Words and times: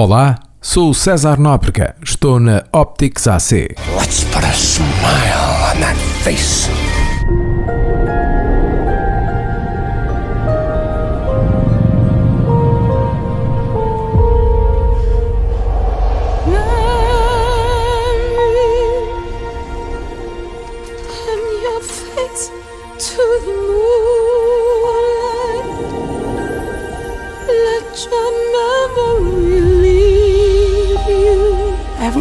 Olá, 0.00 0.38
sou 0.62 0.94
César 0.94 1.40
Nóbrega, 1.40 1.96
estou 2.00 2.38
na 2.38 2.62
Optics 2.72 3.26
AC. 3.26 3.74
Let's 3.98 4.22
put 4.32 4.44
a 4.44 4.52
smile 4.52 5.74
on 5.74 5.80
that 5.80 5.96
face. 6.22 6.70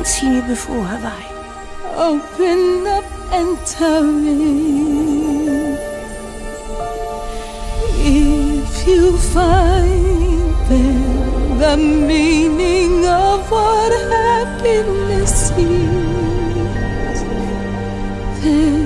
Seen 0.08 0.36
you 0.36 0.42
before, 0.44 0.86
have 0.86 1.04
I? 1.04 1.24
Open 1.96 2.88
up 2.88 3.04
and 3.34 3.58
tell 3.68 4.04
me 4.04 5.76
if 8.00 8.88
you 8.88 9.18
find 9.18 10.56
there 10.70 11.18
the 11.58 11.76
meaning 11.78 13.06
of 13.06 13.52
what 13.52 13.92
happiness 14.10 15.52
is. 15.58 17.20
Then 18.42 18.77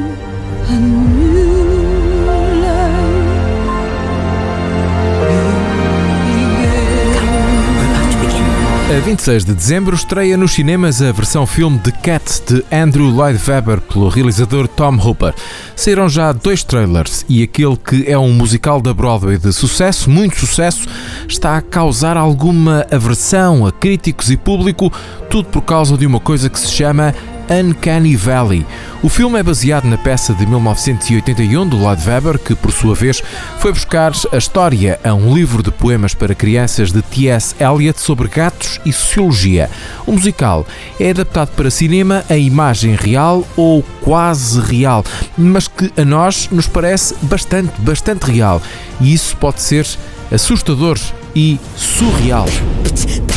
26 9.11 9.43
de 9.43 9.53
dezembro 9.53 9.93
estreia 9.93 10.37
nos 10.37 10.53
cinemas 10.53 11.01
a 11.01 11.11
versão 11.11 11.45
filme 11.45 11.77
de 11.79 11.91
Cat 11.91 12.41
de 12.47 12.63
Andrew 12.73 13.09
Lloyd 13.09 13.37
Webber 13.45 13.81
pelo 13.81 14.07
realizador 14.07 14.69
Tom 14.69 14.95
Hooper. 14.95 15.33
Saíram 15.75 16.07
já 16.07 16.31
dois 16.31 16.63
trailers 16.63 17.25
e 17.27 17.43
aquele 17.43 17.75
que 17.75 18.09
é 18.09 18.17
um 18.17 18.31
musical 18.31 18.79
da 18.79 18.93
Broadway 18.93 19.37
de 19.37 19.51
sucesso, 19.51 20.09
muito 20.09 20.39
sucesso, 20.39 20.87
está 21.27 21.57
a 21.57 21.61
causar 21.61 22.15
alguma 22.15 22.87
aversão 22.89 23.67
a 23.67 23.71
críticos 23.73 24.31
e 24.31 24.37
público, 24.37 24.89
tudo 25.29 25.49
por 25.49 25.61
causa 25.61 25.97
de 25.97 26.05
uma 26.05 26.21
coisa 26.21 26.49
que 26.49 26.57
se 26.57 26.69
chama 26.69 27.13
Uncanny 27.51 28.15
Valley. 28.15 28.65
O 29.03 29.09
filme 29.09 29.37
é 29.37 29.43
baseado 29.43 29.83
na 29.83 29.97
peça 29.97 30.33
de 30.33 30.45
1981 30.45 31.67
do 31.67 31.77
Lloyd 31.77 32.01
Webber, 32.07 32.39
que 32.39 32.55
por 32.55 32.71
sua 32.71 32.95
vez 32.95 33.21
foi 33.59 33.73
buscar 33.73 34.13
a 34.31 34.37
história 34.37 34.97
a 35.03 35.13
um 35.13 35.33
livro 35.33 35.61
de 35.61 35.69
poemas 35.69 36.13
para 36.13 36.33
crianças 36.33 36.93
de 36.93 37.01
T.S. 37.01 37.53
Eliot 37.59 37.99
sobre 37.99 38.29
gatos 38.29 38.79
e 38.85 38.93
sociologia. 38.93 39.69
O 40.07 40.13
musical 40.13 40.65
é 40.99 41.09
adaptado 41.09 41.49
para 41.49 41.69
cinema 41.69 42.23
em 42.29 42.47
imagem 42.47 42.95
real 42.95 43.45
ou 43.57 43.83
quase 44.01 44.59
real, 44.61 45.03
mas 45.37 45.67
que 45.67 45.91
a 45.97 46.05
nós 46.05 46.47
nos 46.51 46.67
parece 46.67 47.15
bastante, 47.23 47.73
bastante 47.81 48.31
real. 48.31 48.61
E 49.01 49.13
isso 49.13 49.35
pode 49.35 49.61
ser 49.61 49.85
assustador 50.31 50.97
e 51.35 51.59
surreal. 51.75 52.45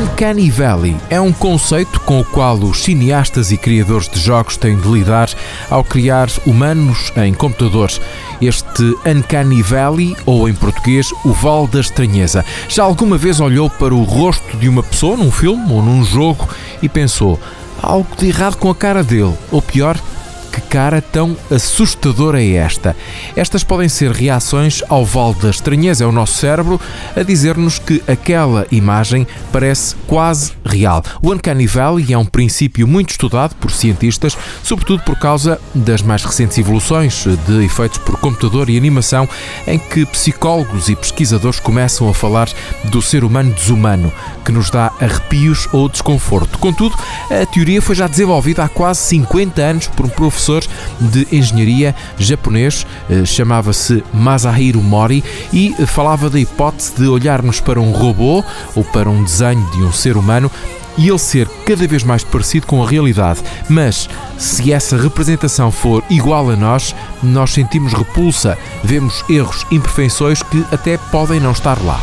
Uncanny 0.00 0.48
Valley 0.48 0.96
é 1.10 1.20
um 1.20 1.30
conceito 1.30 2.00
com 2.00 2.20
o 2.20 2.24
qual 2.24 2.56
os 2.56 2.84
cineastas 2.84 3.52
e 3.52 3.58
criadores 3.58 4.08
de 4.08 4.18
jogos 4.18 4.56
têm 4.56 4.74
de 4.74 4.88
lidar 4.88 5.28
ao 5.68 5.84
criar 5.84 6.30
humanos 6.46 7.12
em 7.16 7.34
computadores. 7.34 8.00
Este 8.40 8.82
Uncanny 9.04 9.60
Valley, 9.60 10.16
ou 10.24 10.48
em 10.48 10.54
português, 10.54 11.10
o 11.22 11.32
Val 11.32 11.66
da 11.66 11.80
Estranheza. 11.80 12.46
Já 12.66 12.82
alguma 12.82 13.18
vez 13.18 13.40
olhou 13.40 13.68
para 13.68 13.94
o 13.94 14.02
rosto 14.02 14.56
de 14.56 14.70
uma 14.70 14.82
pessoa 14.82 15.18
num 15.18 15.30
filme 15.30 15.70
ou 15.70 15.82
num 15.82 16.02
jogo 16.02 16.48
e 16.80 16.88
pensou: 16.88 17.38
algo 17.82 18.08
de 18.16 18.28
errado 18.28 18.56
com 18.56 18.70
a 18.70 18.74
cara 18.74 19.04
dele? 19.04 19.34
Ou 19.50 19.60
pior, 19.60 20.00
que 20.50 20.60
cara 20.62 21.00
tão 21.00 21.36
assustadora 21.50 22.42
é 22.42 22.54
esta? 22.54 22.96
Estas 23.36 23.62
podem 23.62 23.88
ser 23.88 24.10
reações 24.10 24.82
ao 24.88 25.04
vale 25.04 25.34
da 25.34 25.50
estranheza, 25.50 26.04
é 26.04 26.06
o 26.06 26.12
nosso 26.12 26.38
cérebro 26.38 26.80
a 27.16 27.22
dizer-nos 27.22 27.78
que 27.78 28.02
aquela 28.06 28.66
imagem 28.70 29.26
parece 29.52 29.94
quase 30.06 30.52
real. 30.64 31.02
O 31.22 31.32
Uncanny 31.32 31.66
Valley 31.66 32.12
é 32.12 32.18
um 32.18 32.24
princípio 32.24 32.86
muito 32.86 33.10
estudado 33.10 33.54
por 33.56 33.70
cientistas, 33.70 34.36
sobretudo 34.62 35.02
por 35.04 35.18
causa 35.18 35.60
das 35.74 36.02
mais 36.02 36.24
recentes 36.24 36.58
evoluções 36.58 37.24
de 37.46 37.64
efeitos 37.64 37.98
por 37.98 38.18
computador 38.18 38.68
e 38.68 38.76
animação, 38.76 39.28
em 39.66 39.78
que 39.78 40.04
psicólogos 40.06 40.88
e 40.88 40.96
pesquisadores 40.96 41.60
começam 41.60 42.08
a 42.08 42.14
falar 42.14 42.48
do 42.84 43.00
ser 43.00 43.22
humano 43.24 43.52
desumano, 43.54 44.12
que 44.44 44.52
nos 44.52 44.70
dá 44.70 44.92
arrepios 45.00 45.68
ou 45.72 45.88
desconforto. 45.88 46.58
Contudo, 46.58 46.96
a 47.30 47.46
teoria 47.46 47.80
foi 47.80 47.94
já 47.94 48.06
desenvolvida 48.06 48.64
há 48.64 48.68
quase 48.68 49.00
50 49.00 49.62
anos 49.62 49.86
por 49.86 50.06
um 50.06 50.08
professor 50.08 50.39
professor 50.40 50.64
de 50.98 51.28
engenharia 51.30 51.94
japonês, 52.18 52.86
eh, 53.10 53.24
chamava-se 53.26 54.02
Masahiro 54.12 54.80
Mori 54.80 55.22
e 55.52 55.74
falava 55.86 56.30
da 56.30 56.40
hipótese 56.40 56.94
de 56.96 57.06
olharmos 57.06 57.60
para 57.60 57.78
um 57.78 57.92
robô 57.92 58.42
ou 58.74 58.82
para 58.82 59.10
um 59.10 59.22
desenho 59.22 59.62
de 59.70 59.82
um 59.82 59.92
ser 59.92 60.16
humano 60.16 60.50
e 60.96 61.08
ele 61.08 61.18
ser 61.18 61.46
cada 61.66 61.86
vez 61.86 62.02
mais 62.02 62.24
parecido 62.24 62.66
com 62.66 62.82
a 62.82 62.88
realidade. 62.88 63.40
Mas 63.68 64.08
se 64.38 64.72
essa 64.72 64.96
representação 64.96 65.70
for 65.70 66.02
igual 66.08 66.50
a 66.50 66.56
nós, 66.56 66.94
nós 67.22 67.50
sentimos 67.50 67.92
repulsa, 67.92 68.56
vemos 68.82 69.22
erros, 69.28 69.66
imperfeições 69.70 70.42
que 70.42 70.64
até 70.72 70.96
podem 70.96 71.38
não 71.38 71.52
estar 71.52 71.78
lá. 71.84 72.00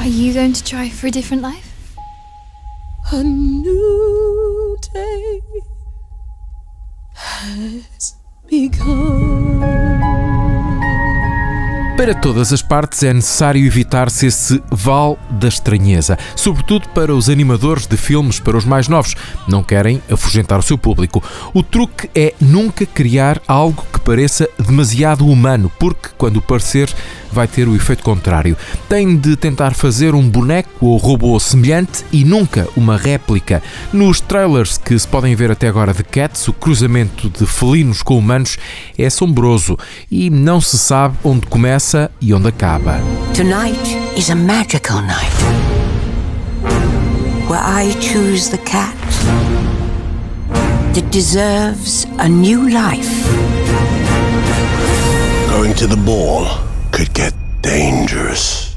Are 0.00 0.08
you 0.08 0.34
going 0.34 0.52
to 0.52 0.64
try 0.64 0.90
for 0.90 1.06
a 1.06 1.10
different 1.10 1.42
life? 1.42 1.68
A 3.12 3.22
new 3.22 4.76
day 4.92 5.77
begun. 8.50 9.27
Para 12.08 12.20
todas 12.20 12.54
as 12.54 12.62
partes 12.62 13.02
é 13.02 13.12
necessário 13.12 13.62
evitar-se 13.66 14.24
esse 14.24 14.62
val 14.70 15.18
da 15.28 15.46
estranheza, 15.46 16.18
sobretudo 16.34 16.88
para 16.88 17.14
os 17.14 17.28
animadores 17.28 17.86
de 17.86 17.98
filmes 17.98 18.40
para 18.40 18.56
os 18.56 18.64
mais 18.64 18.88
novos. 18.88 19.14
Não 19.46 19.62
querem 19.62 20.02
afugentar 20.10 20.58
o 20.58 20.62
seu 20.62 20.78
público. 20.78 21.22
O 21.52 21.62
truque 21.62 22.08
é 22.14 22.32
nunca 22.40 22.86
criar 22.86 23.42
algo 23.46 23.84
que 23.92 24.00
pareça 24.00 24.48
demasiado 24.58 25.26
humano, 25.26 25.70
porque 25.78 26.08
quando 26.16 26.40
parecer 26.40 26.88
vai 27.30 27.46
ter 27.46 27.68
o 27.68 27.76
efeito 27.76 28.02
contrário. 28.02 28.56
Tem 28.88 29.14
de 29.14 29.36
tentar 29.36 29.74
fazer 29.74 30.14
um 30.14 30.26
boneco 30.28 30.86
ou 30.86 30.96
robô 30.96 31.38
semelhante 31.38 32.06
e 32.10 32.24
nunca 32.24 32.66
uma 32.74 32.96
réplica. 32.96 33.62
Nos 33.92 34.18
trailers 34.18 34.78
que 34.78 34.98
se 34.98 35.06
podem 35.06 35.34
ver 35.34 35.50
até 35.50 35.68
agora 35.68 35.92
de 35.92 36.02
Cats, 36.02 36.48
o 36.48 36.54
cruzamento 36.54 37.28
de 37.28 37.46
felinos 37.46 38.02
com 38.02 38.16
humanos 38.16 38.56
é 38.96 39.04
assombroso 39.04 39.76
e 40.10 40.30
não 40.30 40.58
se 40.58 40.78
sabe 40.78 41.18
onde 41.22 41.46
começa 41.46 41.97
começa 41.98 42.10
e 42.20 42.32
onde 42.32 42.48
acaba. 42.48 43.00
Tonight 43.34 43.96
is 44.16 44.30
a 44.30 44.34
magical 44.34 45.00
night 45.02 45.32
where 47.48 47.60
I 47.60 47.92
choose 48.00 48.50
the 48.50 48.58
cat 48.58 48.94
that 50.94 51.10
deserves 51.10 52.06
a 52.18 52.28
new 52.28 52.68
life. 52.68 53.08
Going 55.50 55.74
to 55.74 55.86
the 55.86 55.96
ball 55.96 56.46
could 56.92 57.12
get 57.14 57.34
dangerous. 57.62 58.67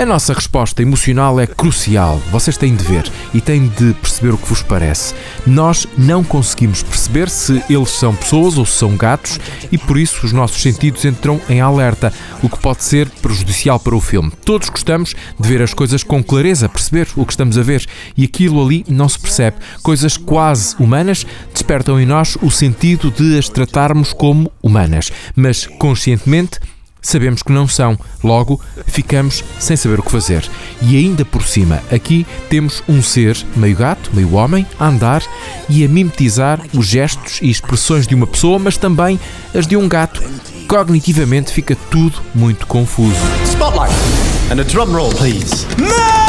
A 0.00 0.06
nossa 0.06 0.32
resposta 0.32 0.80
emocional 0.80 1.38
é 1.38 1.46
crucial. 1.46 2.16
Vocês 2.30 2.56
têm 2.56 2.74
de 2.74 2.82
ver 2.82 3.12
e 3.34 3.40
têm 3.40 3.68
de 3.68 3.92
perceber 3.92 4.32
o 4.32 4.38
que 4.38 4.48
vos 4.48 4.62
parece. 4.62 5.14
Nós 5.46 5.86
não 5.98 6.24
conseguimos 6.24 6.82
perceber 6.82 7.28
se 7.28 7.62
eles 7.68 7.90
são 7.90 8.14
pessoas 8.14 8.56
ou 8.56 8.64
se 8.64 8.78
são 8.78 8.96
gatos 8.96 9.38
e 9.70 9.76
por 9.76 9.98
isso 9.98 10.24
os 10.24 10.32
nossos 10.32 10.62
sentidos 10.62 11.04
entram 11.04 11.38
em 11.50 11.60
alerta, 11.60 12.14
o 12.42 12.48
que 12.48 12.58
pode 12.60 12.82
ser 12.82 13.10
prejudicial 13.10 13.78
para 13.78 13.94
o 13.94 14.00
filme. 14.00 14.32
Todos 14.42 14.70
gostamos 14.70 15.14
de 15.38 15.46
ver 15.46 15.60
as 15.60 15.74
coisas 15.74 16.02
com 16.02 16.24
clareza, 16.24 16.66
perceber 16.66 17.06
o 17.14 17.26
que 17.26 17.34
estamos 17.34 17.58
a 17.58 17.62
ver 17.62 17.86
e 18.16 18.24
aquilo 18.24 18.64
ali 18.64 18.86
não 18.88 19.06
se 19.06 19.18
percebe. 19.18 19.58
Coisas 19.82 20.16
quase 20.16 20.74
humanas 20.80 21.26
despertam 21.52 22.00
em 22.00 22.06
nós 22.06 22.38
o 22.40 22.50
sentido 22.50 23.10
de 23.10 23.38
as 23.38 23.50
tratarmos 23.50 24.14
como 24.14 24.50
humanas, 24.62 25.12
mas 25.36 25.66
conscientemente 25.66 26.58
sabemos 27.02 27.42
que 27.42 27.52
não 27.52 27.66
são, 27.66 27.98
logo 28.22 28.60
ficamos 28.86 29.44
sem 29.58 29.76
saber 29.76 30.00
o 30.00 30.02
que 30.02 30.10
fazer. 30.10 30.48
E 30.82 30.96
ainda 30.96 31.24
por 31.24 31.42
cima, 31.42 31.82
aqui 31.92 32.26
temos 32.48 32.82
um 32.88 33.02
ser, 33.02 33.36
meio 33.56 33.76
gato, 33.76 34.10
meio 34.12 34.34
homem, 34.34 34.66
a 34.78 34.88
andar 34.88 35.22
e 35.68 35.84
a 35.84 35.88
mimetizar 35.88 36.60
os 36.74 36.86
gestos 36.86 37.38
e 37.42 37.50
expressões 37.50 38.06
de 38.06 38.14
uma 38.14 38.26
pessoa, 38.26 38.58
mas 38.58 38.76
também 38.76 39.18
as 39.54 39.66
de 39.66 39.76
um 39.76 39.88
gato. 39.88 40.22
Cognitivamente 40.68 41.52
fica 41.52 41.76
tudo 41.90 42.20
muito 42.34 42.66
confuso. 42.66 43.16
Spotlight 43.44 43.94
and 44.50 44.60
a 44.60 44.64
drum 44.64 44.92
roll, 44.92 45.12
please. 45.14 45.66
No 45.76 46.19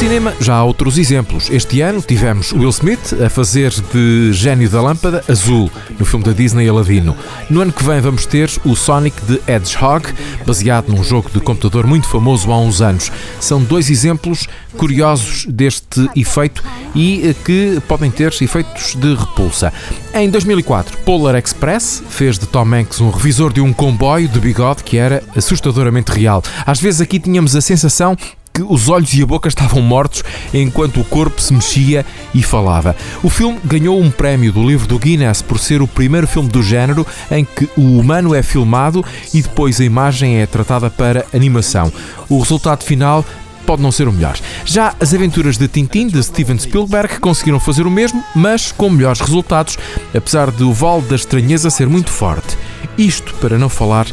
cinema 0.00 0.32
já 0.40 0.54
há 0.54 0.64
outros 0.64 0.96
exemplos. 0.96 1.50
Este 1.50 1.82
ano 1.82 2.00
tivemos 2.00 2.54
Will 2.54 2.70
Smith 2.70 3.12
a 3.22 3.28
fazer 3.28 3.70
de 3.92 4.32
gênio 4.32 4.66
da 4.70 4.80
lâmpada 4.80 5.22
azul 5.28 5.70
no 5.98 6.06
filme 6.06 6.24
da 6.24 6.32
Disney 6.32 6.66
Aladino. 6.66 7.14
No 7.50 7.60
ano 7.60 7.70
que 7.70 7.84
vem 7.84 8.00
vamos 8.00 8.24
ter 8.24 8.50
o 8.64 8.74
Sonic 8.74 9.20
the 9.26 9.52
Hedgehog, 9.52 10.06
baseado 10.46 10.88
num 10.88 11.04
jogo 11.04 11.28
de 11.30 11.38
computador 11.38 11.86
muito 11.86 12.08
famoso 12.08 12.50
há 12.50 12.58
uns 12.58 12.80
anos. 12.80 13.12
São 13.38 13.62
dois 13.62 13.90
exemplos 13.90 14.48
curiosos 14.74 15.44
deste 15.44 16.08
efeito 16.16 16.64
e 16.94 17.28
eh, 17.28 17.34
que 17.44 17.82
podem 17.86 18.10
ter 18.10 18.32
efeitos 18.40 18.94
de 18.94 19.14
repulsa. 19.14 19.70
Em 20.14 20.30
2004, 20.30 20.96
Polar 20.98 21.34
Express 21.34 22.02
fez 22.08 22.38
de 22.38 22.46
Tom 22.46 22.74
Hanks 22.74 23.02
um 23.02 23.10
revisor 23.10 23.52
de 23.52 23.60
um 23.60 23.70
comboio 23.70 24.28
de 24.28 24.40
bigode 24.40 24.82
que 24.82 24.96
era 24.96 25.22
assustadoramente 25.36 26.10
real. 26.10 26.42
Às 26.64 26.80
vezes 26.80 27.02
aqui 27.02 27.18
tínhamos 27.18 27.54
a 27.54 27.60
sensação 27.60 28.16
que 28.60 28.62
os 28.62 28.88
olhos 28.88 29.12
e 29.14 29.22
a 29.22 29.26
boca 29.26 29.48
estavam 29.48 29.80
mortos 29.80 30.22
enquanto 30.52 31.00
o 31.00 31.04
corpo 31.04 31.40
se 31.40 31.52
mexia 31.52 32.04
e 32.34 32.42
falava. 32.42 32.94
O 33.22 33.30
filme 33.30 33.58
ganhou 33.64 33.98
um 33.98 34.10
prémio 34.10 34.52
do 34.52 34.66
livro 34.66 34.86
do 34.86 34.98
Guinness 34.98 35.40
por 35.40 35.58
ser 35.58 35.80
o 35.80 35.88
primeiro 35.88 36.26
filme 36.26 36.48
do 36.48 36.62
género 36.62 37.06
em 37.30 37.44
que 37.44 37.68
o 37.76 37.98
humano 37.98 38.34
é 38.34 38.42
filmado 38.42 39.04
e 39.32 39.40
depois 39.40 39.80
a 39.80 39.84
imagem 39.84 40.38
é 40.38 40.46
tratada 40.46 40.90
para 40.90 41.24
animação. 41.32 41.90
O 42.28 42.38
resultado 42.38 42.84
final 42.84 43.24
pode 43.66 43.82
não 43.82 43.92
ser 43.92 44.08
o 44.08 44.12
melhor. 44.12 44.36
Já 44.64 44.94
as 45.00 45.14
aventuras 45.14 45.56
de 45.56 45.68
Tintin 45.68 46.08
de 46.08 46.22
Steven 46.22 46.58
Spielberg 46.58 47.18
conseguiram 47.20 47.60
fazer 47.60 47.86
o 47.86 47.90
mesmo, 47.90 48.22
mas 48.34 48.72
com 48.72 48.90
melhores 48.90 49.20
resultados, 49.20 49.78
apesar 50.14 50.50
de 50.50 50.64
o 50.64 50.72
Vale 50.72 51.02
da 51.02 51.16
Estranheza 51.16 51.70
ser 51.70 51.88
muito 51.88 52.10
forte. 52.10 52.56
Isto 52.98 53.32
para 53.34 53.56
não 53.56 53.68
falar 53.68 54.06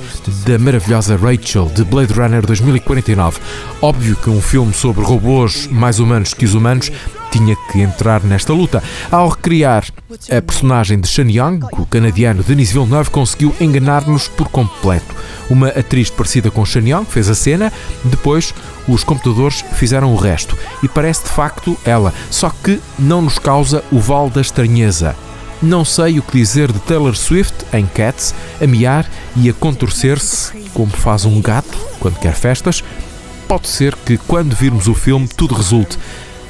da 0.46 0.58
maravilhosa 0.58 1.18
Rachel 1.18 1.66
de 1.74 1.84
Blade 1.84 2.14
Runner 2.14 2.46
2049. 2.46 3.40
Óbvio 3.82 4.16
que 4.16 4.30
um 4.30 4.42
filme 4.42 4.74
sobre 4.74 5.04
robôs 5.04 5.68
mais 5.68 6.00
humanos 6.00 6.34
que 6.34 6.46
os 6.46 6.54
humanos 6.54 6.92
tinha 7.32 7.56
que 7.72 7.82
entrar 7.82 8.24
nesta 8.24 8.54
luta. 8.54 8.82
Ao 9.12 9.28
recriar 9.28 9.86
a 10.32 10.42
personagem 10.42 11.00
de 11.00 11.08
Shan 11.08 11.30
Young, 11.30 11.60
o 11.74 11.86
canadiano 11.86 12.44
Denis 12.44 12.72
Villeneuve 12.72 13.10
conseguiu 13.10 13.54
enganar-nos 13.60 14.28
por 14.28 14.48
completo. 14.50 15.14
Uma 15.50 15.68
atriz 15.70 16.10
parecida 16.10 16.50
com 16.50 16.66
Shan 16.66 16.88
Young 16.88 17.06
fez 17.06 17.30
a 17.30 17.36
cena, 17.36 17.72
depois 18.06 18.54
os 18.88 19.04
computadores 19.04 19.64
fizeram 19.74 20.14
o 20.14 20.18
resto. 20.18 20.58
E 20.82 20.88
parece 20.88 21.24
de 21.24 21.30
facto 21.30 21.78
ela, 21.84 22.14
só 22.30 22.50
que 22.50 22.80
não 22.98 23.22
nos 23.22 23.38
causa 23.38 23.84
o 23.92 24.00
val 24.00 24.30
da 24.30 24.42
estranheza. 24.42 25.16
Não 25.62 25.84
sei 25.84 26.20
o 26.20 26.22
que 26.22 26.38
dizer 26.38 26.72
de 26.72 26.80
Taylor 26.80 27.16
Swift 27.16 27.66
em 27.74 27.86
Cats, 27.86 28.34
a 28.62 28.68
miar 28.68 29.10
e 29.36 29.50
a 29.50 29.54
contorcer-se 29.54 30.52
como 30.74 30.92
faz 30.92 31.26
um 31.26 31.42
gato 31.42 31.78
quando 32.00 32.20
quer 32.20 32.34
festas. 32.34 32.84
Pode 33.48 33.68
ser 33.68 33.96
que 33.96 34.18
quando 34.18 34.56
virmos 34.56 34.88
o 34.88 34.94
filme 34.94 35.28
tudo 35.28 35.56
resulte, 35.56 35.98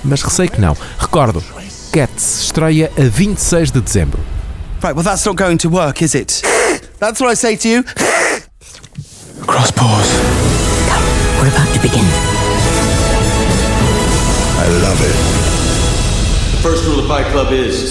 mas 0.03 0.21
receio 0.21 0.51
que 0.51 0.59
não. 0.59 0.75
Recordo, 0.99 1.43
Cats 1.91 2.41
estreia 2.41 2.91
a 2.97 3.03
26 3.03 3.71
de 3.71 3.81
dezembro. 3.81 4.19
Right, 4.83 4.93
well, 4.93 5.03
that's 5.03 5.25
not 5.25 5.41
going 5.41 5.57
to 5.57 5.69
work, 5.69 6.03
is 6.03 6.13
it? 6.13 6.41
That's 6.99 7.21
what 7.21 7.31
I 7.31 7.35
say 7.35 7.55
to 7.57 7.67
you. 7.67 7.83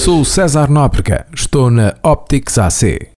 Sou 0.05 0.25
César 0.27 0.69
Nóbrega, 0.69 1.27
estou 1.33 1.71
na 1.71 1.95
Optics 2.03 2.59
AC. 2.59 3.15